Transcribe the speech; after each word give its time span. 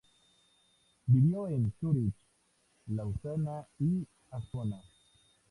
Vivió 1.05 1.47
en 1.47 1.71
Zúrich, 1.79 2.15
Lausana 2.87 3.67
y 3.77 4.03
Ascona. 4.31 4.81